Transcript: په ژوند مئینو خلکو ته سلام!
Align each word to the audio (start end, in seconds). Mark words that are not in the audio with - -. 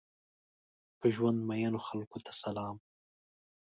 په 0.99 1.07
ژوند 1.15 1.39
مئینو 1.49 1.79
خلکو 1.87 2.17
ته 2.25 2.31
سلام! 2.41 2.77